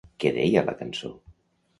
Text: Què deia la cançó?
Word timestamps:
Què 0.23 0.29
deia 0.37 0.63
la 0.69 0.73
cançó? 0.79 1.11